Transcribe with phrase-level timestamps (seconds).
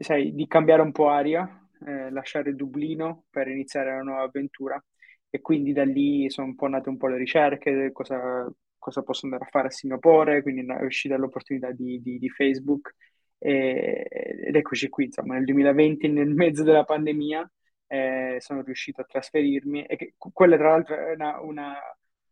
[0.00, 4.82] sai, di cambiare un po' aria, eh, lasciare Dublino per iniziare una nuova avventura.
[5.28, 9.26] E quindi da lì sono un po' nate un po' le ricerche, cosa, cosa posso
[9.26, 12.94] andare a fare a Singapore, quindi è uscita l'opportunità di, di, di Facebook
[13.38, 14.06] e,
[14.46, 17.50] ed eccoci qui, insomma, nel 2020, nel mezzo della pandemia,
[17.88, 21.74] eh, sono riuscito a trasferirmi e che, quella tra l'altro è una, una,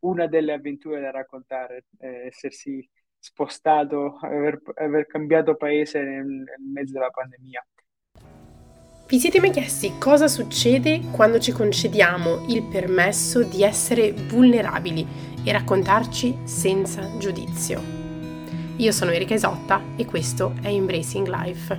[0.01, 2.89] una delle avventure da raccontare, eh, essersi
[3.25, 7.67] spostato, aver, aver cambiato paese nel, nel mezzo della pandemia.
[9.07, 15.07] Vi siete mai chiesti cosa succede quando ci concediamo il permesso di essere vulnerabili
[15.43, 17.81] e raccontarci senza giudizio?
[18.77, 21.79] Io sono Erika Isotta e questo è Embracing Life.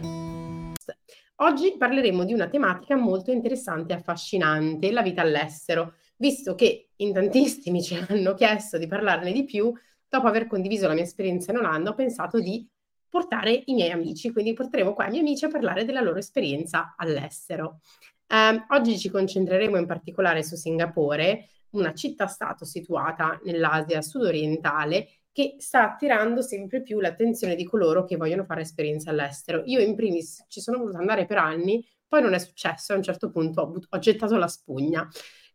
[1.40, 7.14] Oggi parleremo di una tematica molto interessante e affascinante, la vita all'estero, visto che in
[7.14, 9.72] tantissimi ci hanno chiesto di parlarne di più,
[10.16, 12.68] dopo aver condiviso la mia esperienza in Olanda, ho pensato di
[13.10, 16.96] portare i miei amici, quindi porteremo qua i miei amici a parlare della loro esperienza
[16.98, 17.80] all'estero.
[18.28, 25.92] Um, oggi ci concentreremo in particolare su Singapore, una città-stato situata nell'Asia sudorientale che sta
[25.92, 29.64] attirando sempre più l'attenzione di coloro che vogliono fare esperienze all'estero.
[29.66, 33.04] Io in primis ci sono voluta andare per anni, poi non è successo, a un
[33.04, 35.08] certo punto ho, but- ho gettato la spugna.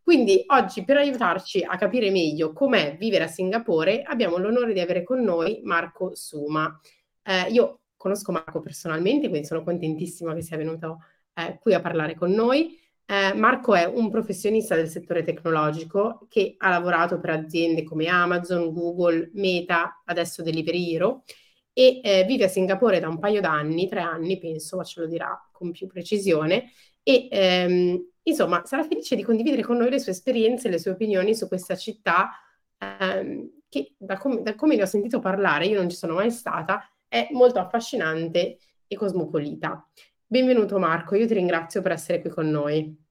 [0.02, 5.02] Quindi oggi per aiutarci a capire meglio com'è vivere a Singapore abbiamo l'onore di avere
[5.02, 6.80] con noi Marco Suma.
[7.22, 10.98] Eh, io conosco Marco personalmente, quindi sono contentissima che sia venuto
[11.34, 12.78] eh, qui a parlare con noi.
[13.04, 18.72] Eh, Marco è un professionista del settore tecnologico che ha lavorato per aziende come Amazon,
[18.72, 21.24] Google, Meta, adesso Delivery Hero
[21.72, 25.06] e eh, vive a Singapore da un paio d'anni, tre anni penso, ma ce lo
[25.06, 26.70] dirà con più precisione.
[27.02, 30.90] E ehm, Insomma, sarà felice di condividere con noi le sue esperienze e le sue
[30.92, 32.30] opinioni su questa città
[32.78, 36.30] ehm, che da, com- da come ne ho sentito parlare, io non ci sono mai
[36.30, 39.88] stata, è molto affascinante e cosmopolita.
[40.26, 43.08] Benvenuto Marco, io ti ringrazio per essere qui con noi.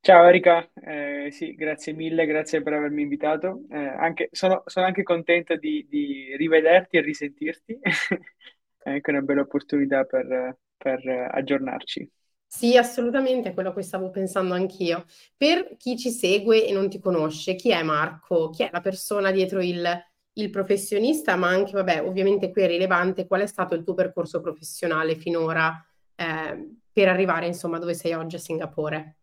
[0.00, 3.62] Ciao Erika, eh, sì, grazie mille, grazie per avermi invitato.
[3.70, 7.78] Eh, anche, sono, sono, anche contento di, di, rivederti e risentirti,
[8.82, 12.08] è anche una bella opportunità per, per aggiornarci.
[12.48, 15.04] Sì, assolutamente, è quello a cui stavo pensando anch'io.
[15.36, 18.50] Per chi ci segue e non ti conosce, chi è Marco?
[18.50, 19.86] Chi è la persona dietro il,
[20.34, 21.36] il professionista?
[21.36, 25.84] Ma anche, vabbè, ovviamente qui è rilevante qual è stato il tuo percorso professionale finora
[26.14, 29.16] eh, per arrivare, insomma, dove sei oggi a Singapore.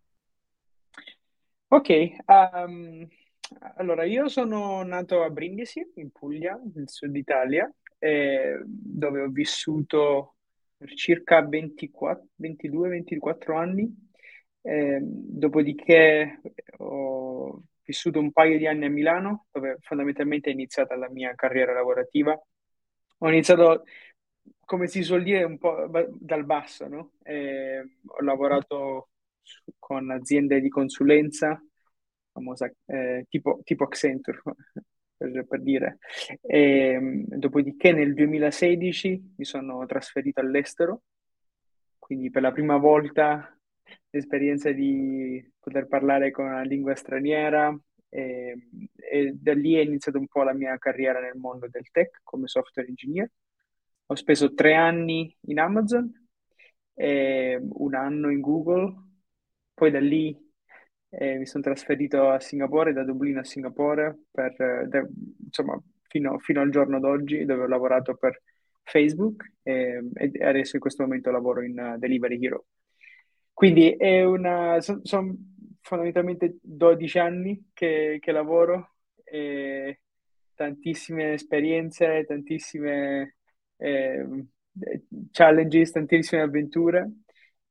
[1.70, 3.08] Ok, um,
[3.78, 7.68] allora io sono nato a Brindisi, in Puglia, nel sud Italia,
[7.98, 10.33] eh, dove ho vissuto
[10.84, 13.90] per circa 24, 22-24 anni,
[14.62, 16.42] eh, dopodiché
[16.80, 21.74] ho vissuto un paio di anni a Milano, dove fondamentalmente è iniziata la mia carriera
[21.74, 22.38] lavorativa.
[23.20, 23.84] Ho iniziato,
[24.66, 25.90] come si suol dire, un po'
[26.20, 27.14] dal basso, no?
[27.24, 29.10] Eh, ho lavorato
[29.80, 31.62] con aziende di consulenza,
[32.32, 34.42] famosa, eh, tipo, tipo Accenture,
[35.16, 36.00] per, per dire.
[36.42, 41.04] E, ehm, dopodiché nel 2016 mi sono trasferito all'estero,
[41.98, 43.58] quindi per la prima volta
[44.10, 47.76] l'esperienza di poter parlare con una lingua straniera
[48.10, 52.20] e, e da lì è iniziata un po' la mia carriera nel mondo del tech
[52.24, 53.30] come software engineer.
[54.08, 56.12] Ho speso tre anni in Amazon,
[56.96, 58.94] un anno in Google,
[59.74, 60.38] poi da lì
[61.16, 65.08] e mi sono trasferito a Singapore, da Dublino a Singapore, per, de,
[65.46, 68.42] insomma, fino, fino, al giorno d'oggi, dove ho lavorato per
[68.84, 72.66] Facebook e, e adesso in questo momento lavoro in uh, Delivery Hero.
[73.54, 78.96] Quindi sono son fondamentalmente 12 anni che, che lavoro
[80.56, 83.36] tantissime esperienze, tantissime
[83.78, 84.26] eh,
[85.32, 87.12] challenges, tantissime avventure,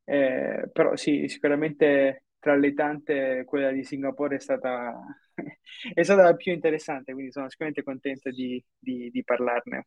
[0.04, 5.00] eh, però sì, sicuramente tra le tante, quella di Singapore è stata,
[5.94, 9.86] è stata la più interessante, quindi sono sicuramente contento di, di, di parlarne.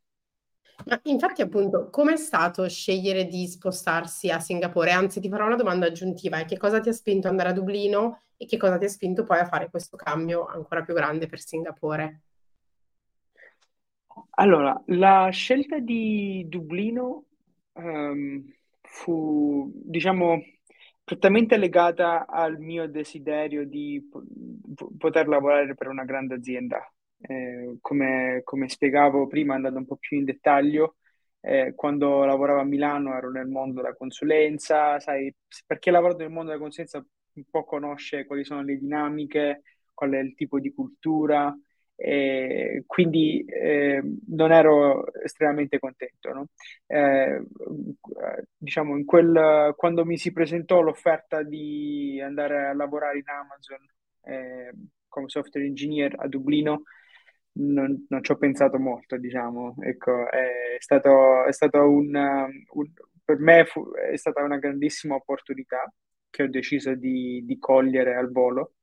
[0.85, 4.91] Ma infatti, appunto, com'è stato scegliere di spostarsi a Singapore?
[4.91, 8.21] Anzi, ti farò una domanda aggiuntiva: che cosa ti ha spinto ad andare a Dublino
[8.37, 11.41] e che cosa ti ha spinto poi a fare questo cambio ancora più grande per
[11.41, 12.21] Singapore?
[14.37, 17.25] Allora, la scelta di Dublino
[17.73, 18.41] um,
[18.81, 20.39] fu, diciamo,
[21.05, 24.09] prettamente legata al mio desiderio di
[24.97, 26.83] poter lavorare per una grande azienda.
[27.19, 30.97] Eh, come, come, spiegavo prima, andando un po' più in dettaglio,
[31.41, 35.33] eh, quando lavoravo a Milano ero nel mondo della consulenza, sai,
[35.65, 39.61] perché lavoro nel mondo della consulenza un po' conosce quali sono le dinamiche,
[39.93, 41.55] qual è il tipo di cultura,
[41.95, 46.33] quindi eh, non ero estremamente contento.
[46.33, 46.47] No?
[46.87, 47.41] Eh,
[48.57, 53.77] diciamo, quel, quando mi si presentò l'offerta di andare a lavorare in Amazon
[54.23, 54.73] eh,
[55.07, 56.83] come software engineer a Dublino,
[57.53, 59.75] non, non ci ho pensato molto, diciamo.
[59.79, 62.91] Ecco, è stato, è stato un, un,
[63.23, 65.91] per me fu, è stata una grandissima opportunità
[66.29, 68.73] che ho deciso di, di cogliere al volo.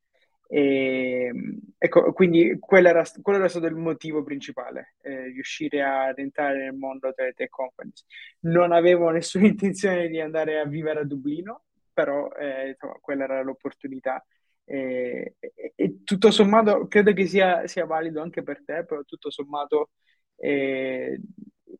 [0.54, 1.32] E,
[1.78, 6.74] ecco, quindi quello era, quello era, stato il motivo principale, eh, riuscire ad entrare nel
[6.74, 8.04] mondo delle tech companies.
[8.40, 13.42] Non avevo nessuna intenzione di andare a vivere a Dublino, però eh, insomma, quella era
[13.42, 14.22] l'opportunità.
[14.64, 19.30] E, e, e, tutto sommato credo che sia, sia, valido anche per te, però tutto
[19.30, 19.92] sommato
[20.36, 21.18] eh,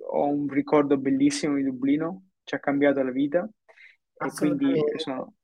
[0.08, 3.46] ho un ricordo bellissimo di Dublino, ci ha cambiato la vita
[4.16, 5.34] e quindi sono,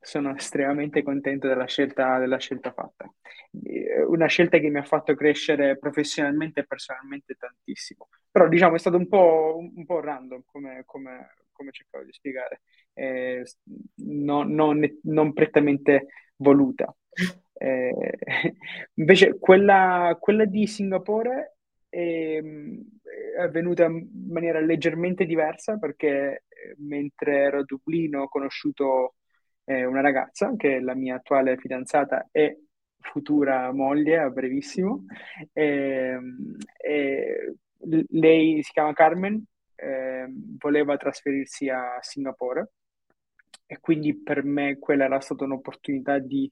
[0.00, 3.12] sono estremamente contento della scelta, della scelta fatta.
[3.64, 8.08] Eh, una scelta che mi ha fatto crescere professionalmente e personalmente tantissimo.
[8.30, 12.62] Però diciamo è stato un po', un po random come, come, come cercavo di spiegare,
[12.94, 13.44] eh,
[14.04, 16.06] no, non, non prettamente
[16.36, 16.94] voluta.
[17.58, 18.18] Eh,
[18.94, 21.56] invece quella, quella, di Singapore
[21.88, 29.14] è, è avvenuta in maniera leggermente diversa perché eh, mentre ero a Dublino ho conosciuto
[29.66, 32.62] eh, una ragazza che è la mia attuale fidanzata e
[33.00, 35.04] futura moglie a brevissimo.
[35.52, 36.18] E,
[36.76, 37.54] e
[38.10, 40.26] lei si chiama Carmen, eh,
[40.58, 42.70] voleva trasferirsi a Singapore
[43.66, 46.50] e quindi per me quella era stata un'opportunità di,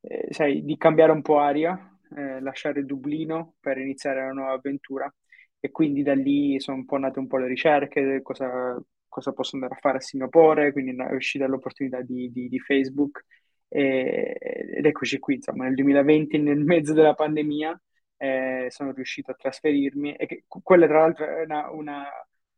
[0.00, 5.12] eh, sai, di cambiare un po' aria, eh, lasciare Dublino per iniziare una nuova avventura
[5.58, 8.80] e quindi da lì sono un po' nate un po' le ricerche, cosa,
[9.16, 13.24] cosa posso andare a fare a Singapore, quindi è uscita l'opportunità di, di, di Facebook
[13.66, 17.80] e, ed eccoci qui, insomma, nel 2020, nel mezzo della pandemia,
[18.18, 22.04] eh, sono riuscito a trasferirmi e che, quella tra l'altro è una, una,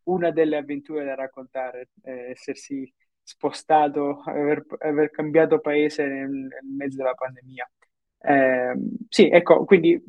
[0.05, 6.97] una delle avventure da raccontare, eh, essersi spostato, aver, aver, cambiato paese nel, nel mezzo
[6.97, 7.71] della pandemia.
[8.21, 8.75] Eh,
[9.09, 10.03] sì, ecco, quindi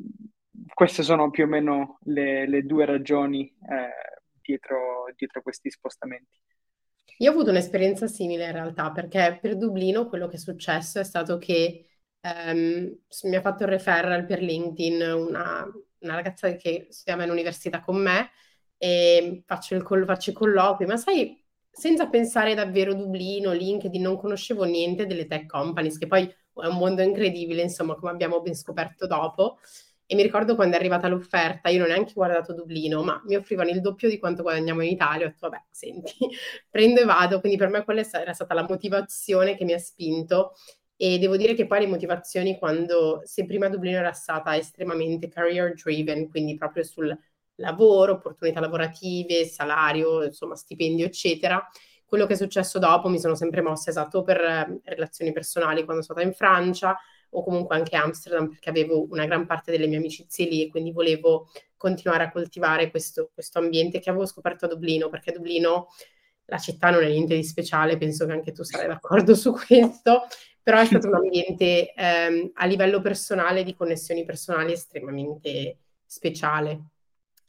[0.74, 4.19] queste sono più o meno le, le due ragioni eh,
[4.50, 6.38] dietro, dietro questi spostamenti.
[7.18, 11.04] Io ho avuto un'esperienza simile in realtà, perché per Dublino quello che è successo è
[11.04, 11.86] stato che
[12.22, 15.66] um, mi ha fatto il referral per LinkedIn una,
[15.98, 18.30] una ragazza che studiava in università con me
[18.78, 21.38] e faccio, il, faccio i colloqui, ma sai,
[21.70, 26.76] senza pensare davvero Dublino, LinkedIn, non conoscevo niente delle tech companies, che poi è un
[26.78, 29.58] mondo incredibile, insomma, come abbiamo ben scoperto dopo.
[30.10, 33.36] E mi ricordo quando è arrivata l'offerta, io non ho neanche guardato Dublino, ma mi
[33.36, 35.26] offrivano il doppio di quanto guadagniamo in Italia.
[35.26, 36.16] Ho detto, vabbè, senti,
[36.68, 37.38] prendo e vado.
[37.38, 40.54] Quindi per me quella era stata la motivazione che mi ha spinto.
[40.96, 45.74] E devo dire che poi le motivazioni, quando se prima Dublino era stata estremamente career
[45.74, 47.16] driven, quindi proprio sul
[47.56, 51.64] lavoro, opportunità lavorative, salario, insomma, stipendio, eccetera.
[52.04, 56.02] Quello che è successo dopo mi sono sempre mossa esatto per eh, relazioni personali quando
[56.02, 56.98] sono stata in Francia
[57.30, 60.92] o comunque anche Amsterdam perché avevo una gran parte delle mie amicizie lì e quindi
[60.92, 65.88] volevo continuare a coltivare questo, questo ambiente che avevo scoperto a Dublino perché Dublino
[66.50, 70.26] la città non è niente di speciale, penso che anche tu sarai d'accordo su questo,
[70.62, 76.86] però è stato un ambiente ehm, a livello personale di connessioni personali estremamente speciale.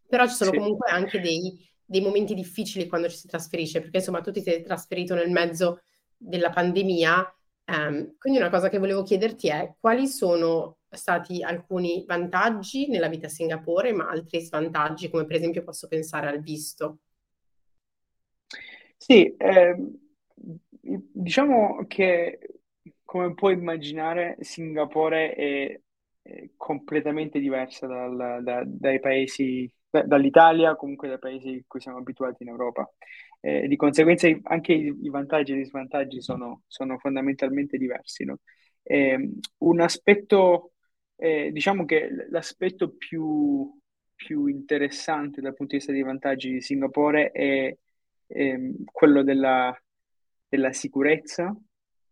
[0.08, 0.58] Però ci sono sì.
[0.58, 4.62] comunque anche dei, dei momenti difficili quando ci si trasferisce, perché insomma tu ti sei
[4.62, 5.82] trasferito nel mezzo
[6.16, 12.88] della pandemia Um, quindi una cosa che volevo chiederti è quali sono stati alcuni vantaggi
[12.90, 17.00] nella vita a Singapore, ma altri svantaggi, come per esempio posso pensare al visto?
[18.98, 19.76] Sì, eh,
[20.82, 22.40] diciamo che
[23.04, 25.82] come puoi immaginare Singapore è,
[26.22, 31.98] è completamente diversa dal, da, dai paesi, da, dall'Italia, comunque dai paesi a cui siamo
[31.98, 32.90] abituati in Europa
[33.42, 38.24] eh, di conseguenza anche i, i, vantaggi e gli svantaggi sono, sono fondamentalmente diversi.
[38.24, 38.40] No?
[38.84, 40.74] Eh, un aspetto,
[41.16, 43.70] eh, diciamo che l'aspetto più,
[44.16, 47.76] più, interessante dal punto di vista dei vantaggi di Singapore è
[48.28, 49.76] ehm, quello della,
[50.48, 51.56] della sicurezza,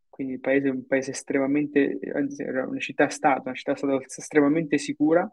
[0.09, 5.31] quindi il paese è un paese estremamente, anzi, una città-stato, una città-stato estremamente sicura,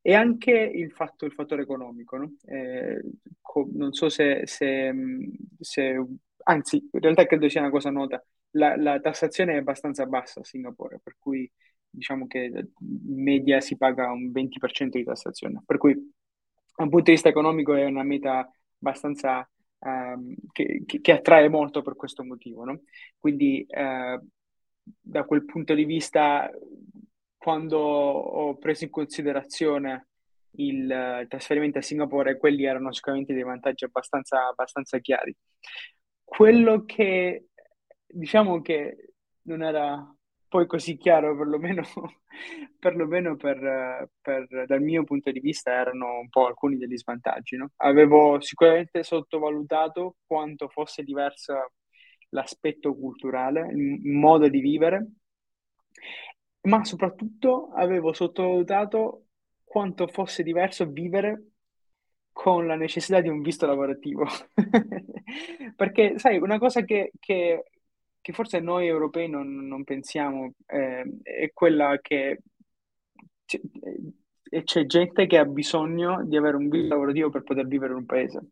[0.00, 2.16] e anche il, fatto, il fattore economico.
[2.16, 2.32] No?
[2.46, 3.02] Eh,
[3.40, 4.92] co- non so se, se,
[5.60, 6.06] se,
[6.44, 10.44] anzi, in realtà credo sia una cosa nota, la, la, tassazione è abbastanza bassa a
[10.44, 11.50] Singapore, per cui
[11.90, 17.06] diciamo che in media si paga un 20% di tassazione, per cui da un punto
[17.06, 19.48] di vista economico è una meta abbastanza
[19.80, 22.64] um, che, che, che, attrae molto per questo motivo.
[22.64, 22.82] No?
[23.18, 24.24] Quindi uh,
[25.00, 26.50] da quel punto di vista
[27.48, 30.08] quando ho preso in considerazione
[30.56, 35.34] il trasferimento a Singapore, quelli erano sicuramente dei vantaggi abbastanza, abbastanza chiari.
[36.24, 37.46] quello che
[38.06, 39.12] diciamo che
[39.44, 40.14] non era
[40.46, 41.82] poi così chiaro, perlomeno,
[42.78, 47.56] perlomeno per, per, dal mio punto di vista, erano un po' alcuni degli svantaggi.
[47.56, 47.70] No?
[47.76, 51.72] Avevo sicuramente sottovalutato quanto fosse diverso
[52.28, 55.06] l'aspetto culturale, il modo di vivere,
[56.62, 59.26] ma soprattutto avevo sottovalutato
[59.64, 61.44] quanto fosse diverso vivere
[62.32, 64.26] con la necessità di un visto lavorativo.
[65.76, 67.64] Perché, sai, una cosa che, che
[68.28, 72.42] che forse noi europei non, non pensiamo, eh, è quella che
[73.46, 73.58] c'è,
[74.50, 78.00] eh, c'è, gente che ha bisogno di avere un visto lavorativo per poter vivere in
[78.00, 78.50] un paese.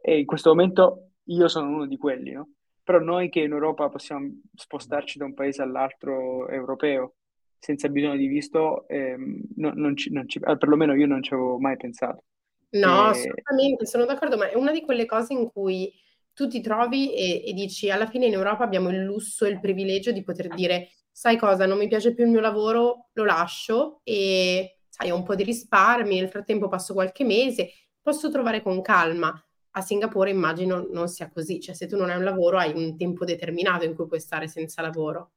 [0.00, 2.52] E in questo momento io sono uno di quelli, no?
[2.82, 7.16] Però noi che in Europa possiamo spostarci da un paese all'altro europeo
[7.60, 11.34] senza bisogno di visto, ehm, no, non ci, non ci, eh, perlomeno io non ci
[11.34, 12.24] avevo mai pensato.
[12.70, 13.10] No, e...
[13.10, 15.92] assolutamente, sono d'accordo, ma è una di quelle cose in cui
[16.32, 19.60] tu ti trovi e, e dici alla fine in Europa abbiamo il lusso e il
[19.60, 24.00] privilegio di poter dire sai cosa, non mi piace più il mio lavoro, lo lascio
[24.04, 28.80] e sai, ho un po' di risparmi, nel frattempo passo qualche mese, posso trovare con
[28.80, 29.38] calma.
[29.72, 32.96] A Singapore immagino non sia così, cioè se tu non hai un lavoro hai un
[32.96, 35.32] tempo determinato in cui puoi stare senza lavoro.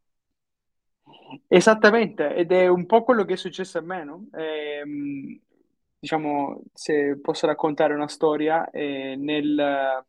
[1.48, 4.28] Esattamente, ed è un po' quello che è successo a me, no?
[4.34, 5.40] Ehm,
[6.00, 10.04] diciamo, se posso raccontare una storia, eh, nel,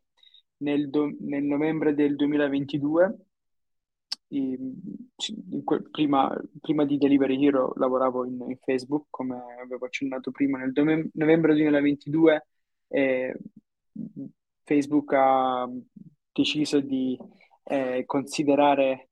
[0.57, 3.17] nel, do, nel novembre del 2022.
[4.29, 4.73] In,
[5.51, 10.57] in que, prima, prima, di Delivery Hero lavoravo in, in, Facebook, come avevo accennato prima.
[10.57, 10.83] Nel do,
[11.13, 12.45] novembre 2022
[12.89, 13.37] eh,
[14.63, 15.69] Facebook ha
[16.31, 17.17] deciso di
[17.63, 19.09] eh, considerare,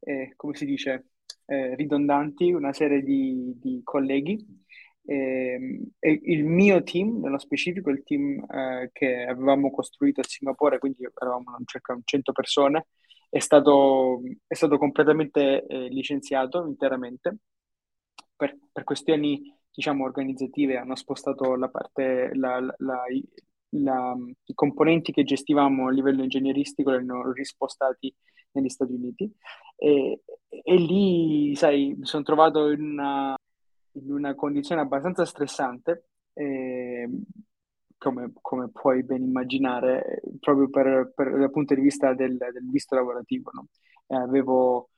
[0.00, 1.04] eh, come si dice,
[1.46, 4.64] eh, ridondanti una serie di, di colleghi.
[5.08, 10.78] E, e il mio team, nello specifico, il team eh, che avevamo costruito a Singapore,
[10.78, 12.86] quindi eravamo circa 100 persone,
[13.30, 17.38] è stato, è stato completamente eh, licenziato interamente.
[18.36, 23.02] Per, per, questioni diciamo organizzative hanno spostato la parte la, la,
[23.70, 28.14] la, i componenti che gestivamo a livello ingegneristico li hanno rispostati
[28.52, 29.30] negli Stati Uniti
[29.76, 33.36] e, e lì sai mi sono trovato in una
[33.96, 37.08] in una condizione abbastanza stressante, eh,
[37.98, 42.94] come, come, puoi ben immaginare, proprio per, per, dal punto di vista del, del visto
[42.94, 43.50] lavorativo.
[43.52, 43.68] No?
[44.06, 44.90] Eh, avevo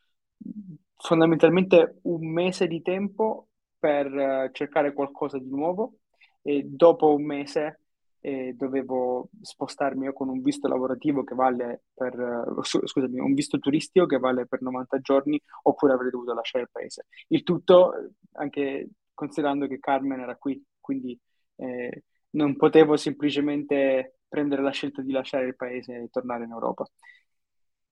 [0.96, 5.98] fondamentalmente un mese di tempo per uh, cercare qualcosa di nuovo
[6.42, 7.82] e dopo un mese
[8.20, 14.06] eh, dovevo spostarmi con un visto lavorativo che vale per, uh, scusami, un visto turistico
[14.06, 17.06] che vale per 90 giorni oppure avrei dovuto lasciare il paese.
[17.28, 17.92] Il tutto
[18.32, 21.18] anche considerando che Carmen era qui, quindi
[21.56, 26.86] eh, non potevo semplicemente prendere la scelta di lasciare il paese e tornare in Europa.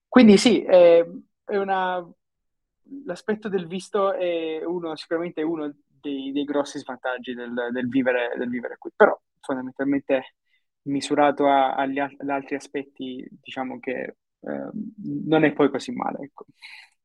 [0.08, 1.04] Quindi sì, è
[1.48, 2.06] una...
[3.04, 8.48] l'aspetto del visto è uno, sicuramente uno dei, dei grossi svantaggi del, del, vivere, del,
[8.48, 10.34] vivere, qui, però fondamentalmente
[10.82, 14.70] misurato a, agli, agli altri aspetti, diciamo che eh,
[15.26, 16.18] non è poi così male.
[16.24, 16.46] Ecco.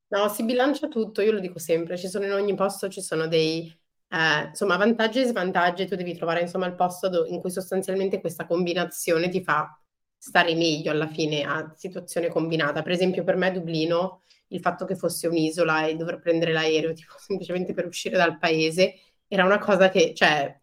[0.08, 3.28] No, si bilancia tutto, io lo dico sempre, ci sono in ogni posto, ci sono
[3.28, 3.66] dei
[4.10, 8.20] eh, insomma, vantaggi e svantaggi, tu devi trovare insomma il posto do- in cui sostanzialmente
[8.20, 9.74] questa combinazione ti fa
[10.18, 12.82] stare meglio alla fine a situazione combinata.
[12.82, 17.14] Per esempio, per me Dublino, il fatto che fosse un'isola e dover prendere l'aereo tipo,
[17.18, 18.96] semplicemente per uscire dal paese
[19.28, 20.60] era una cosa che, cioè,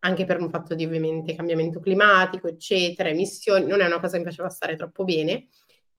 [0.00, 4.18] anche per un fatto di ovviamente cambiamento climatico, eccetera, emissioni, non è una cosa che
[4.18, 5.48] mi faceva stare troppo bene.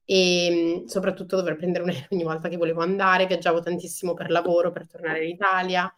[0.03, 4.72] E soprattutto dover prendere un aereo ogni volta che volevo andare, viaggiavo tantissimo per lavoro,
[4.72, 5.93] per tornare in Italia.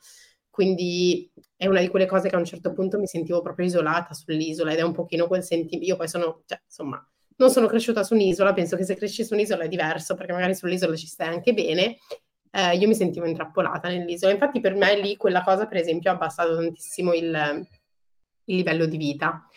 [0.50, 4.13] Quindi è una di quelle cose che a un certo punto mi sentivo proprio isolata
[4.13, 5.88] sull'isola ed è un pochino quel sentimento.
[5.88, 7.03] Io poi sono, cioè, insomma,
[7.38, 10.53] non sono cresciuta su un'isola, penso che se cresci su un'isola è diverso perché magari
[10.53, 11.98] sull'isola ci stai anche bene.
[12.51, 14.31] Eh, io mi sentivo intrappolata nell'isola.
[14.31, 17.65] Infatti, per me lì quella cosa, per esempio, ha abbassato tantissimo il,
[18.45, 19.47] il livello di vita.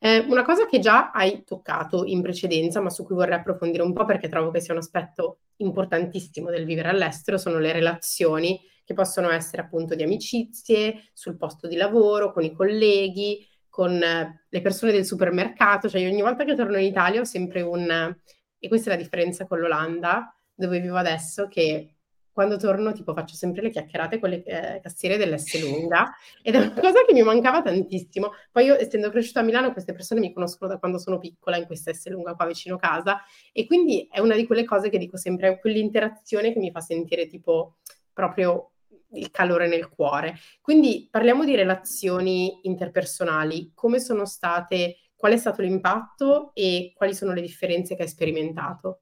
[0.00, 3.92] Eh, una cosa che già hai toccato in precedenza, ma su cui vorrei approfondire un
[3.92, 8.94] po' perché trovo che sia un aspetto importantissimo del vivere all'estero, sono le relazioni che
[8.94, 14.60] possono essere appunto di amicizie, sul posto di lavoro, con i colleghi, con eh, le
[14.62, 15.88] persone del supermercato.
[15.88, 18.16] Cioè, io ogni volta che torno in Italia ho sempre un...
[18.60, 21.97] E questa è la differenza con l'Olanda, dove vivo adesso, che
[22.38, 26.58] quando torno tipo faccio sempre le chiacchierate con le eh, cassiere dell'S lunga ed è
[26.58, 28.30] una cosa che mi mancava tantissimo.
[28.52, 31.66] Poi io essendo cresciuta a Milano queste persone mi conoscono da quando sono piccola in
[31.66, 35.16] questa S lunga qua vicino casa e quindi è una di quelle cose che dico
[35.16, 37.78] sempre, è quell'interazione che mi fa sentire tipo
[38.12, 38.70] proprio
[39.14, 40.36] il calore nel cuore.
[40.60, 47.32] Quindi parliamo di relazioni interpersonali, come sono state qual è stato l'impatto e quali sono
[47.32, 49.00] le differenze che hai sperimentato?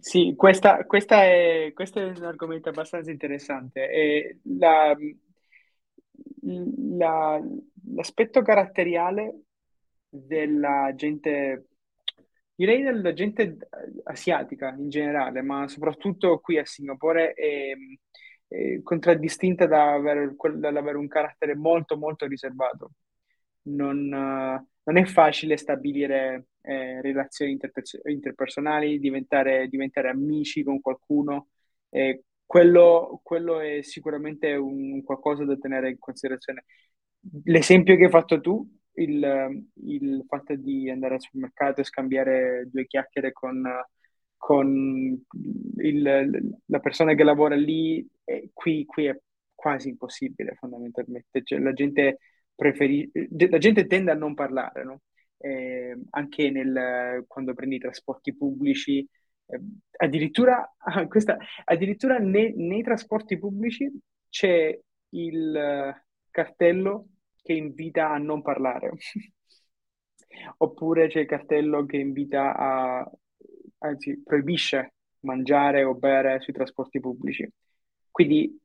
[0.00, 3.88] Sì, questa, questa è, questo è un argomento abbastanza interessante.
[3.90, 4.94] E la,
[6.42, 7.40] la,
[7.94, 9.42] l'aspetto caratteriale
[10.08, 11.66] della gente,
[12.54, 13.56] direi della gente
[14.04, 17.72] asiatica in generale, ma soprattutto qui a Singapore, è,
[18.48, 22.92] è contraddistinta da avere, dall'avere un carattere molto, molto riservato.
[23.66, 31.48] Non, non è facile stabilire eh, relazioni interpers- interpersonali, diventare, diventare, amici con qualcuno.
[31.90, 36.64] Eh, quello, quello, è sicuramente un qualcosa da tenere in considerazione.
[37.44, 42.86] L'esempio che hai fatto tu, il, il fatto di andare al supermercato e scambiare due
[42.86, 43.62] chiacchiere con,
[44.36, 45.22] con
[45.78, 49.18] il, la persona che lavora lì, eh, qui, qui, è
[49.54, 51.42] quasi impossibile fondamentalmente.
[51.42, 52.18] Cioè, la gente
[52.54, 55.00] preferisce, la gente tende a non parlare, no?
[55.44, 59.06] Eh, anche nel, quando prendi i trasporti pubblici,
[59.46, 59.60] eh,
[59.98, 60.66] addirittura,
[61.06, 63.90] questa, addirittura nei, nei trasporti pubblici
[64.30, 64.78] c'è
[65.10, 67.08] il cartello
[67.42, 68.92] che invita a non parlare,
[70.58, 73.10] oppure c'è il cartello che invita a,
[73.80, 77.46] anzi, proibisce mangiare o bere sui trasporti pubblici.
[78.10, 78.58] Quindi,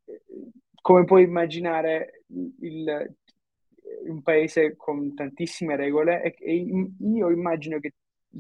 [0.82, 2.24] come puoi immaginare,
[2.62, 3.16] il,
[4.06, 6.66] un paese con tantissime regole e, e
[7.00, 7.94] io immagino che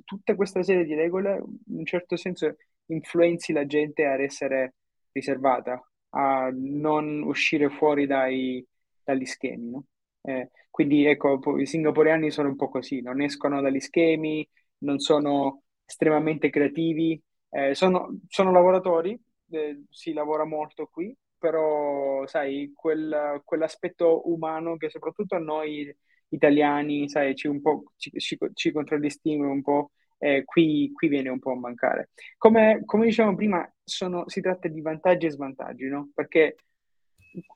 [0.05, 1.35] tutta questa serie di regole
[1.67, 2.55] in un certo senso
[2.87, 4.75] influenzi la gente ad essere
[5.11, 8.65] riservata, a non uscire fuori dai,
[9.03, 9.69] dagli schemi.
[9.69, 9.85] No?
[10.21, 14.47] Eh, quindi ecco, i singaporeani sono un po' così, non escono dagli schemi,
[14.79, 19.19] non sono estremamente creativi, eh, sono, sono, lavoratori,
[19.51, 25.95] eh, si lavora molto qui, però sai, quel, quell'aspetto umano che soprattutto a noi
[26.29, 31.29] italiani, sai, ci, un po', ci, ci, ci contraddistingue un po', eh, qui, qui, viene
[31.29, 32.09] un po' a mancare.
[32.37, 36.11] Come, come dicevamo prima, sono, si tratta di vantaggi e svantaggi, no?
[36.13, 36.57] Perché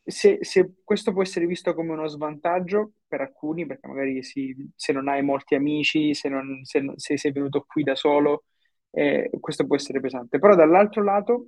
[0.06, 4.94] se, se, questo può essere visto come uno svantaggio per alcuni, perché magari si, se
[4.94, 8.46] non hai molti amici, se, non, se, se sei venuto qui da solo,
[8.92, 10.40] eh, questo può essere pesante.
[10.40, 11.48] Però dall'altro lato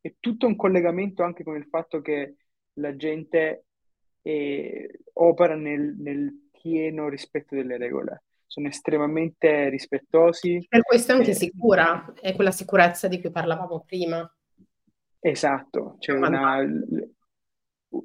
[0.00, 2.36] è tutto un collegamento anche con il fatto che
[2.74, 3.66] la gente
[4.22, 8.24] eh, opera nel, nel, pieno rispetto delle regole.
[8.46, 10.66] Sono estremamente rispettosi.
[10.68, 14.30] Per questo è anche eh, sicura, è quella sicurezza di cui parlavamo prima.
[15.20, 16.58] Esatto, c'è una,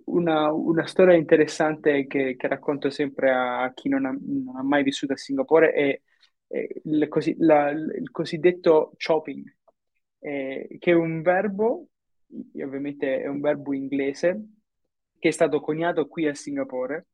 [0.05, 4.83] una, una, storia interessante che, che, racconto sempre a chi non ha, non ha mai
[4.83, 6.01] vissuto a Singapore è,
[6.47, 9.43] è il, così, la, il cosiddetto chopping,
[10.25, 11.89] eh, che è un verbo,
[12.53, 14.43] ovviamente è un verbo inglese,
[15.19, 17.05] che è stato coniato qui a Singapore,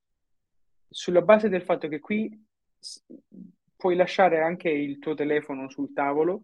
[0.88, 2.32] sulla base del fatto che qui
[3.76, 6.44] puoi lasciare anche il tuo telefono sul tavolo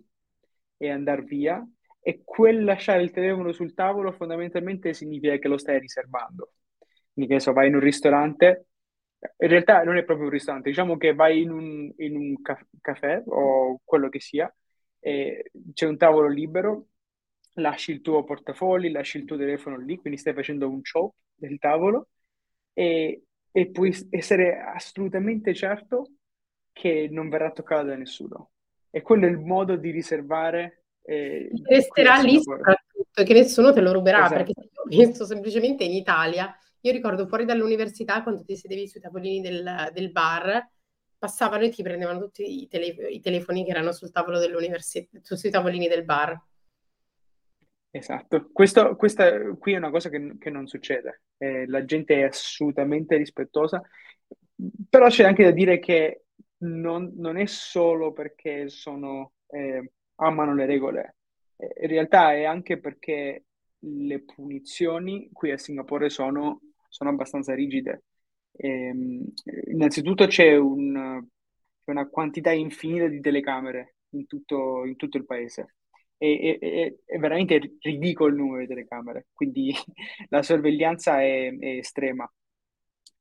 [0.76, 1.66] e andare via,
[2.02, 6.52] e quel lasciare il telefono sul tavolo fondamentalmente significa che lo stai riservando.
[7.14, 8.68] Quindi che so, vai in un ristorante,
[9.20, 12.36] in realtà non è proprio un ristorante, diciamo che vai in un, in un
[12.82, 14.54] caffè o quello che sia,
[15.74, 16.88] c'è un tavolo libero,
[17.54, 21.58] lasci il tuo portafogli, lasci il tuo telefono lì, quindi stai facendo un show del
[21.60, 22.10] tavolo
[22.74, 26.12] e, e puoi essere assolutamente certo
[26.72, 28.52] che non verrà toccato da nessuno.
[28.90, 30.84] E quello è il modo di riservare.
[31.02, 34.36] Eh, resterà lì soprattutto, che nessuno te lo ruberà, esatto.
[34.36, 34.54] perché
[34.90, 39.90] io penso semplicemente in Italia, io ricordo fuori dall'università quando ti sedevi sui tavolini del,
[39.94, 40.70] del bar,
[41.18, 45.50] passavano e ti prendevano tutti i, tele, i telefoni che erano sul tavolo dell'università, sui
[45.50, 46.40] tavolini del bar.
[47.90, 52.24] Esatto, Questo, questa qui è una cosa che, che non succede, eh, la gente è
[52.24, 53.82] assolutamente rispettosa,
[54.90, 56.26] però c'è anche da dire che
[56.58, 61.16] non, non è solo perché sono, eh, amano le regole,
[61.56, 63.46] eh, in realtà è anche perché
[63.80, 68.04] le punizioni qui a Singapore sono, sono abbastanza rigide.
[68.58, 69.34] Ehm,
[69.68, 71.26] innanzitutto c'è, un,
[71.86, 75.76] una quantità infinita di telecamere in tutto, in tutto il paese
[76.18, 79.74] è, è, è, veramente ridicolo il numero di telecamere, quindi
[80.30, 82.30] la sorveglianza è, è, estrema.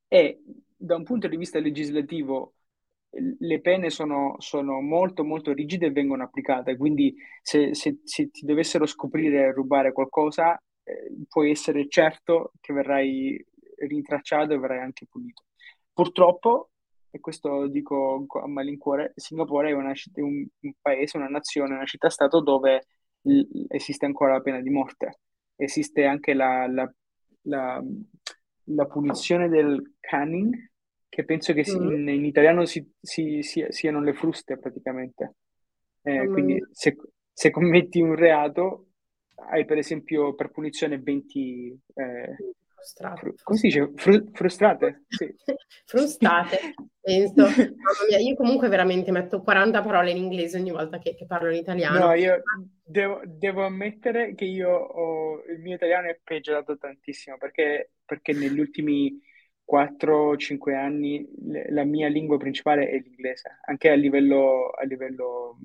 [0.07, 0.41] E
[0.75, 2.53] da un punto di vista legislativo
[3.39, 8.45] le pene sono, sono molto molto rigide e vengono applicate, quindi se, se, se ti
[8.45, 13.43] dovessero scoprire rubare qualcosa, eh, puoi essere certo che verrai
[13.77, 15.45] rintracciato e verrai anche punito.
[15.93, 16.71] Purtroppo
[17.17, 22.41] e questo dico a malincuore, Singapore è una, un, un paese, una nazione, una città-stato
[22.41, 22.85] dove
[23.21, 25.19] l- esiste ancora la pena di morte,
[25.55, 26.91] esiste anche la, la,
[27.43, 27.83] la,
[28.63, 30.71] la punizione del canning,
[31.09, 31.91] che penso che mm.
[31.91, 35.35] in, in, italiano si, si, si, siano le fruste praticamente.
[36.01, 36.95] Eh, quindi se,
[37.33, 38.87] se, commetti un reato
[39.49, 41.79] hai per esempio per punizione 20...
[41.95, 42.35] Eh,
[42.77, 43.19] frustrate.
[43.19, 43.91] Fru- come si dice?
[43.95, 45.05] Fru- frustrate?
[45.07, 45.33] Sì.
[45.85, 47.47] Frustate, penso.
[48.07, 51.57] mia, io comunque veramente metto 40 parole in inglese ogni volta che, che parlo in
[51.57, 51.99] italiano.
[51.99, 52.41] No, io
[52.83, 58.59] devo, devo, ammettere che io ho, il mio italiano è peggiorato tantissimo perché, perché negli
[58.59, 59.19] ultimi
[59.65, 61.27] 4-5 anni
[61.69, 65.57] la mia lingua principale è l'inglese, anche a livello, a livello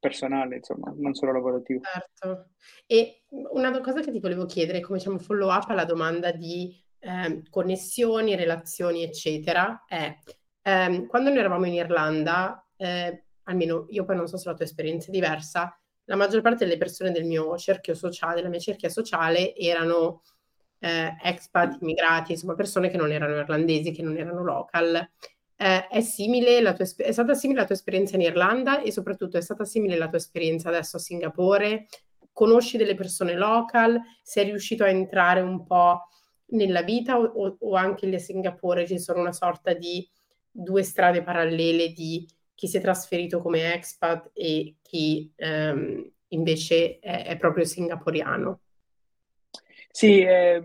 [0.00, 1.82] personale, insomma, non solo lavorativo.
[1.84, 2.48] Certo.
[2.86, 7.42] E una cosa che ti volevo chiedere, come diciamo follow up alla domanda di eh,
[7.48, 10.16] connessioni, relazioni, eccetera, è
[10.62, 14.64] eh, quando noi eravamo in Irlanda, eh, almeno io poi non so se la tua
[14.64, 18.88] esperienza è diversa, la maggior parte delle persone del mio cerchio sociale, della mia cerchia
[18.88, 20.22] sociale, erano
[20.80, 25.08] eh, expat, immigrati, insomma persone che non erano irlandesi, che non erano local.
[25.62, 29.42] Eh, è, simile tua, è stata simile la tua esperienza in Irlanda e soprattutto è
[29.42, 31.86] stata simile la tua esperienza adesso a Singapore?
[32.32, 34.00] Conosci delle persone local?
[34.22, 36.06] Sei riuscito a entrare un po'
[36.52, 40.08] nella vita o, o anche lì a Singapore ci sono una sorta di
[40.50, 47.26] due strade parallele di chi si è trasferito come expat e chi ehm, invece è,
[47.26, 48.60] è proprio singaporiano?
[49.90, 50.62] Sì, eh,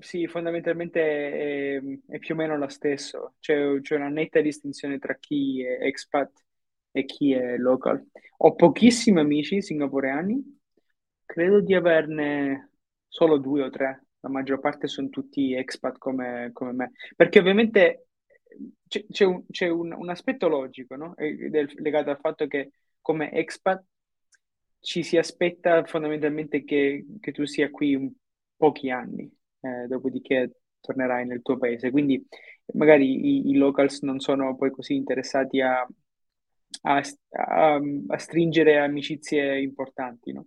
[0.00, 3.34] sì, fondamentalmente è, è, più o meno lo stesso.
[3.40, 6.44] C'è, c'è, una netta distinzione tra chi è expat
[6.90, 8.04] e chi è local.
[8.38, 10.60] Ho pochissimi amici singaporeani,
[11.24, 12.72] credo di averne
[13.08, 14.06] solo due o tre.
[14.20, 16.92] La maggior parte sono tutti expat come, come me.
[17.14, 18.08] Perché ovviamente
[18.86, 21.14] c'è, c'è, un, c'è un, un, aspetto logico, no?
[21.16, 23.84] Del, legato al fatto che come expat
[24.80, 28.10] ci si aspetta fondamentalmente che, che tu sia qui un
[28.56, 31.90] pochi anni, eh, dopodiché tornerai nel tuo paese.
[31.90, 32.24] Quindi
[32.74, 35.86] magari i, i locals non sono poi così interessati a,
[36.82, 40.46] a, a, a stringere amicizie importanti, no?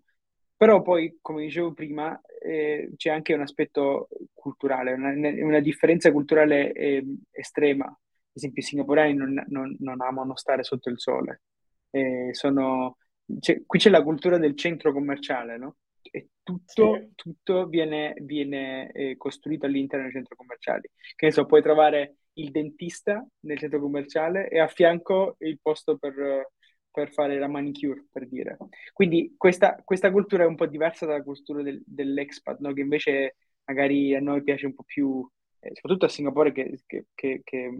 [0.62, 5.10] Però poi, come dicevo prima, eh, c'è anche un aspetto culturale, una,
[5.43, 7.86] una differenza culturale eh, estrema.
[7.86, 7.97] Ad
[8.32, 11.41] esempio, i singaporani non, non, non amano stare sotto il sole.
[11.89, 12.97] Eh, sono,
[13.39, 15.78] c'è, qui c'è la cultura del centro commerciale, no?
[16.10, 17.12] E tutto, sì.
[17.16, 20.90] tutto viene, viene eh, costruito all'interno dei centri commerciali.
[21.16, 25.98] Che ne so, puoi trovare il dentista nel centro commerciale e a fianco il posto
[25.98, 26.52] per,
[26.92, 28.58] per fare la manicure, per dire.
[28.94, 32.74] Quindi questa, questa, cultura è un po' diversa dalla cultura del, dell'expat, no?
[32.74, 33.36] che invece
[33.66, 35.28] magari a noi piace un po' più
[35.63, 37.80] eh, soprattutto a Singapore che, che, che, che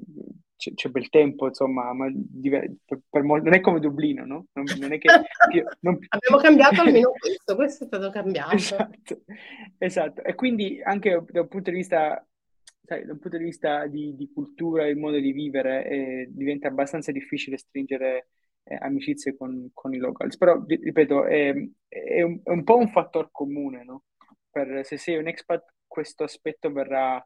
[0.56, 4.46] c'è, c'è, bel tempo, insomma, ma diver- per, per mol- non è come Dublino, no?
[4.54, 5.10] Non, non è che...
[5.82, 5.98] non...
[6.10, 8.56] Abbiamo cambiato almeno questo, questo è stato cambiato.
[8.56, 9.22] Esatto,
[9.80, 10.24] esatto.
[10.24, 12.24] E quindi anche da un punto di vista,
[12.84, 16.68] sai, da un punto di vista di, di cultura, il modo di vivere, eh, diventa
[16.68, 18.28] abbastanza difficile stringere
[18.62, 20.38] eh, amicizie con, con, i locals.
[20.38, 21.52] Però, ripeto, è,
[21.88, 24.04] è, un, è un po' un fattore comune, no?
[24.52, 27.26] Per, se sei un expat, questo aspetto verrà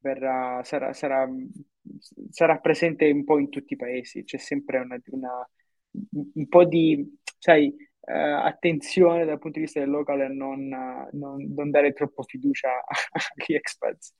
[0.00, 1.28] verrà, sarà, sarà,
[2.30, 5.50] sarà, presente un po' in tutti i paesi, c'è sempre una, una,
[6.34, 10.68] un po' di, sai, uh, attenzione dal punto di vista del locale a non,
[11.12, 12.70] non, non dare troppo fiducia
[13.36, 14.14] agli expats.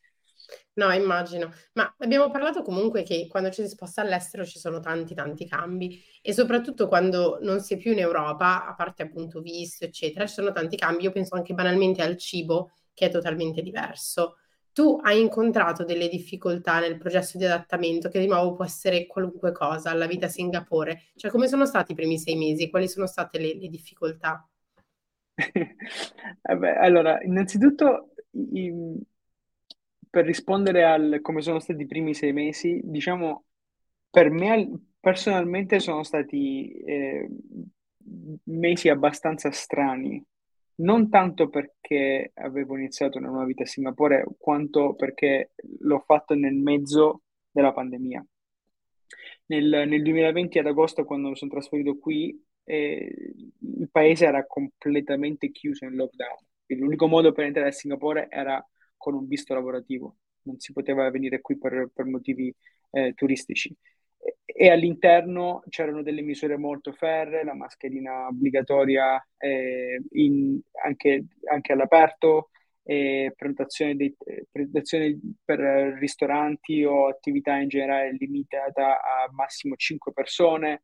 [0.75, 1.53] No, immagino.
[1.75, 6.03] Ma abbiamo parlato comunque che quando ci si sposta all'estero ci sono tanti, tanti cambi
[6.23, 10.35] e soprattutto quando non si è più in Europa, a parte appunto visto, eccetera, ci
[10.35, 11.05] sono tanti cambi.
[11.05, 14.40] Io penso anche banalmente al cibo, che è totalmente diverso
[14.73, 19.53] tu hai incontrato delle difficoltà nel processo di adattamento, che di nuovo può essere qualunque
[19.53, 21.11] cosa, alla vita a Singapore.
[21.17, 22.71] Cioè, come sono stati i primi sei mesi?
[22.71, 24.49] Quali sono state le, le difficoltà?
[25.37, 28.73] eh allora, innanzitutto, i,
[30.09, 33.45] per rispondere al come sono stati i primi sei mesi, diciamo,
[34.11, 37.29] per me personalmente sono stati eh,
[38.45, 40.23] mesi abbastanza strani,
[40.81, 46.55] non tanto perché avevo iniziato una nuova vita a Singapore, quanto perché l'ho fatto nel
[46.55, 48.25] mezzo della pandemia.
[49.47, 53.13] Nel, nel 2020 ad agosto, quando mi sono trasferito qui, eh,
[53.59, 56.39] il paese era completamente chiuso in lockdown.
[56.65, 58.65] Quindi l'unico modo per entrare a Singapore era
[58.97, 62.55] con un visto lavorativo, non si poteva venire qui per, per motivi
[62.93, 63.77] eh, turistici
[64.61, 72.51] e all'interno c'erano delle misure molto ferre, la mascherina obbligatoria eh, in, anche, anche, all'aperto,
[72.83, 74.15] eh, prenotazione, dei,
[74.51, 75.61] prenotazione, per
[75.99, 80.83] ristoranti o attività in generale limitata a massimo 5 persone.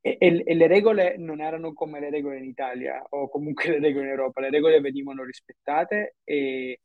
[0.00, 3.80] E, e, e, le regole non erano come le regole in Italia o comunque le
[3.80, 6.78] regole in Europa, le regole venivano rispettate e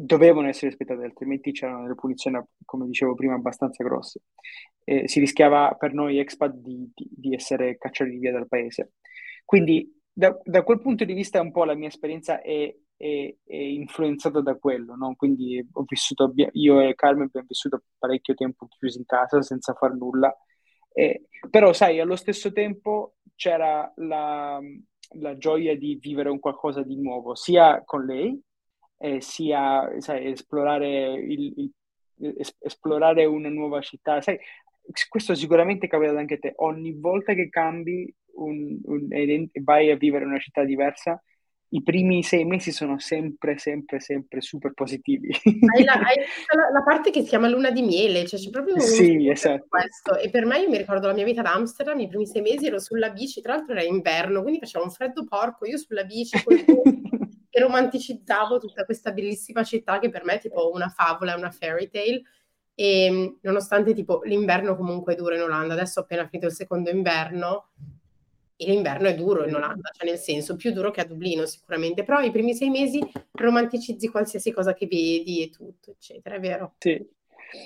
[0.00, 4.22] dovevano essere rispettate, altrimenti c'erano delle punizioni, come dicevo prima, abbastanza grosse.
[4.84, 8.92] Eh, si rischiava per noi expat di, di, di, essere cacciati via dal paese.
[9.44, 13.56] Quindi da, da, quel punto di vista un po' la mia esperienza è, è, è
[13.56, 15.14] influenzata da quello, no?
[15.14, 19.94] Quindi ho vissuto, io e Carmen abbiamo vissuto parecchio tempo chiusi in casa senza far
[19.94, 20.34] nulla,
[20.94, 24.60] eh, però sai, allo stesso tempo c'era la,
[25.18, 28.40] la gioia di vivere un qualcosa di nuovo, sia con lei,
[29.02, 34.20] eh, sia sai, esplorare, il, il, es, esplorare una nuova città.
[34.20, 34.38] Sai,
[35.08, 36.52] questo sicuramente capita anche a te.
[36.56, 41.20] Ogni volta che cambi un, un, e vai a vivere in una città diversa,
[41.70, 45.34] i primi sei mesi sono sempre, sempre, sempre super positivi.
[45.74, 46.16] Hai la, hai
[46.54, 49.66] la, la parte che si chiama luna di miele, cioè c'è proprio un sì, esatto.
[49.68, 50.16] questo.
[50.16, 52.66] E per me, io mi ricordo la mia vita ad Amsterdam, i primi sei mesi
[52.66, 56.40] ero sulla bici, tra l'altro era inverno, quindi faceva un freddo porco, io sulla bici,
[57.54, 61.90] e romanticizzavo tutta questa bellissima città che per me è tipo una favola, una fairy
[61.90, 62.22] tale.
[62.74, 66.88] E nonostante tipo l'inverno comunque è duro in Olanda, adesso ho appena finito il secondo
[66.88, 67.68] inverno,
[68.56, 72.02] e l'inverno è duro in Olanda, cioè nel senso più duro che a Dublino sicuramente,
[72.02, 73.00] però i primi sei mesi
[73.32, 76.74] romanticizzi qualsiasi cosa che vedi e tutto, eccetera, è vero?
[76.78, 77.06] Sì,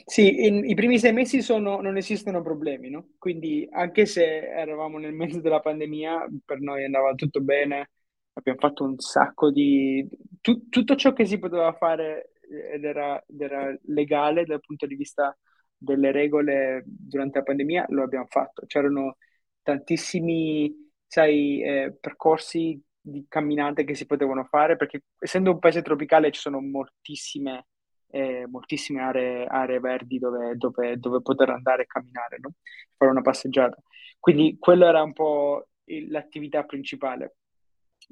[0.05, 3.11] sì in, i primi sei mesi sono, non esistono problemi, no?
[3.19, 7.91] Quindi anche se eravamo nel mezzo della pandemia, per noi andava tutto bene,
[8.37, 10.07] abbiamo fatto un sacco di...
[10.41, 12.33] Tu, tutto ciò che si poteva fare
[12.73, 15.37] ed era, ed era legale dal punto di vista
[15.77, 18.65] delle regole durante la pandemia, lo abbiamo fatto.
[18.67, 19.17] C'erano
[19.63, 26.31] tantissimi sai, eh, percorsi di camminate che si potevano fare, perché essendo un paese tropicale
[26.33, 27.67] ci sono moltissime,
[28.09, 32.53] eh, moltissime aree, aree, verdi dove, dove, dove, poter andare e camminare, no?
[32.97, 33.81] fare una passeggiata.
[34.19, 35.69] Quindi quello era un po'
[36.09, 37.37] l'attività principale.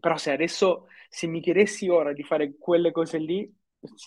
[0.00, 3.50] Però se adesso, se mi chiedessi ora di fare quelle cose lì,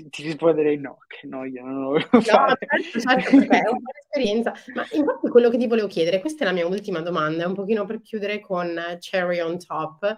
[0.09, 2.57] ti risponderei no, che noia, non lo voglio no, fare.
[2.59, 4.53] Certo, certo, perché è un'esperienza.
[4.73, 7.85] Ma infatti quello che ti volevo chiedere, questa è la mia ultima domanda, un pochino
[7.85, 10.17] per chiudere con Cherry on Top,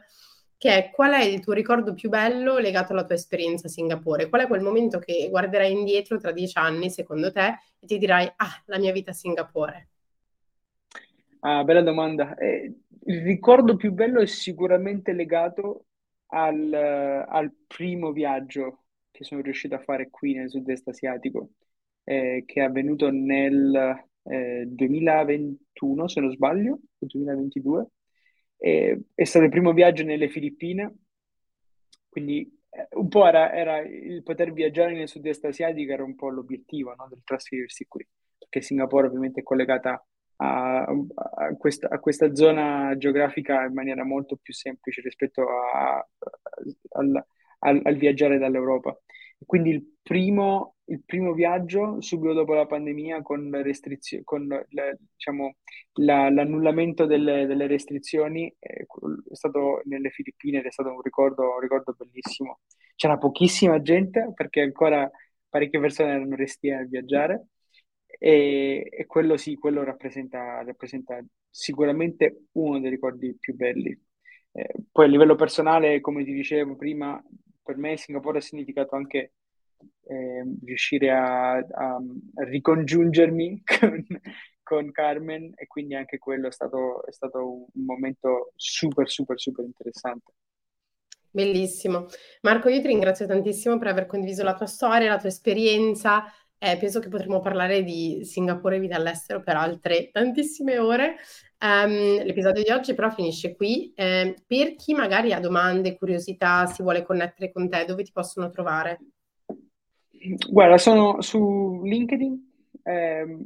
[0.57, 4.27] che è qual è il tuo ricordo più bello legato alla tua esperienza a Singapore?
[4.27, 8.31] Qual è quel momento che guarderai indietro tra dieci anni, secondo te, e ti dirai,
[8.37, 9.89] ah, la mia vita a Singapore?
[11.41, 12.35] Ah, bella domanda.
[12.35, 12.73] Eh,
[13.05, 15.85] il ricordo più bello è sicuramente legato
[16.27, 21.51] al, al primo viaggio che sono riuscito a fare qui nel sud-est asiatico,
[22.03, 27.87] eh, che è avvenuto nel eh, 2021, se non sbaglio, o 2022.
[28.57, 30.93] E, è stato il primo viaggio nelle Filippine,
[32.09, 36.29] quindi eh, un po' era, era, il poter viaggiare nel sud-est asiatico era un po'
[36.29, 38.05] l'obiettivo no, del trasferirsi qui,
[38.37, 40.03] perché Singapore ovviamente è collegata
[40.41, 46.05] a, a, questa, a, questa, zona geografica in maniera molto più semplice rispetto a,
[46.91, 47.25] al,
[47.59, 48.97] al, al viaggiare dall'Europa.
[49.45, 55.55] Quindi il primo, il primo viaggio subito dopo la pandemia con, restrizio- con la, diciamo,
[55.93, 58.85] la, l'annullamento delle, delle restrizioni è, è,
[59.35, 62.59] stato nelle Filippine ed è stato un ricordo, un ricordo bellissimo.
[62.95, 65.09] C'era pochissima gente perché ancora
[65.47, 67.47] parecchie persone erano restie a viaggiare
[68.19, 73.97] e, e quello sì, quello rappresenta, rappresenta, sicuramente uno dei ricordi più belli.
[74.51, 77.23] Eh, poi a livello personale, come ti dicevo prima,
[77.63, 79.33] per me Singapore ha significato anche
[80.03, 81.97] eh, riuscire a, a,
[82.35, 84.05] ricongiungermi con,
[84.63, 89.63] con, Carmen e quindi anche quello è stato, è stato un momento super, super, super
[89.63, 90.33] interessante.
[91.31, 92.07] Bellissimo.
[92.41, 96.25] Marco, io ti ringrazio tantissimo per aver condiviso la tua storia, la tua esperienza.
[96.61, 101.15] Eh, penso che potremo parlare di Singapore e vita all'estero per altre tantissime ore.
[101.61, 103.93] Um, l'episodio di oggi però finisce qui.
[103.95, 108.49] Eh, per chi magari ha domande, curiosità, si vuole connettere con te, dove ti possono
[108.49, 108.99] trovare?
[110.49, 112.51] Guarda, sono su LinkedIn,
[112.83, 113.37] eh,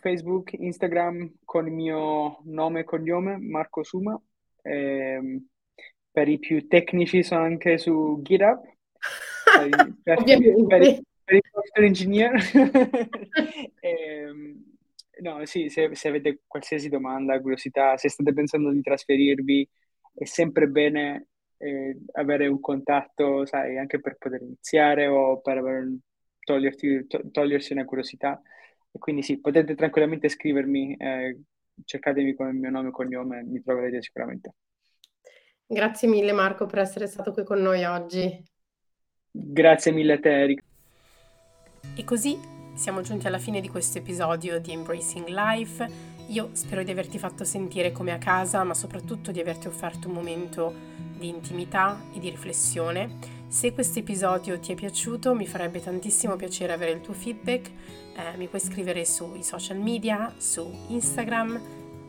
[0.00, 4.20] Facebook, Instagram con il mio nome e cognome, Marco Suma.
[4.62, 5.40] Eh,
[6.10, 8.60] per i più tecnici sono anche su GitHub.
[10.02, 12.34] per, per, per, per il software engineer.
[13.80, 14.32] eh,
[15.20, 19.68] no, sì, se, se, avete qualsiasi domanda, curiosità, se state pensando di trasferirvi,
[20.14, 21.26] è sempre bene
[21.58, 25.88] eh, avere un contatto, sai, anche per poter iniziare o per
[26.40, 28.40] toglierti, to- togliersi una curiosità.
[28.92, 31.40] E quindi sì, potete tranquillamente scrivermi, eh,
[31.84, 34.54] cercatemi con il mio nome e cognome, mi troverete sicuramente.
[35.68, 38.44] Grazie mille Marco per essere stato qui con noi oggi.
[39.32, 40.65] Grazie mille a te Eric.
[41.98, 42.38] E così
[42.74, 45.88] siamo giunti alla fine di questo episodio di Embracing Life.
[46.26, 50.14] Io spero di averti fatto sentire come a casa, ma soprattutto di averti offerto un
[50.14, 50.74] momento
[51.16, 53.16] di intimità e di riflessione
[53.48, 57.70] Se questo episodio ti è piaciuto mi farebbe tantissimo piacere avere il tuo feedback,
[58.14, 61.58] eh, mi puoi scrivere sui social media, su Instagram,